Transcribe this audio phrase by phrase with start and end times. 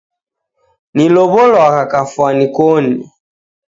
[0.95, 2.93] Nilow'olwagha kafwani koni.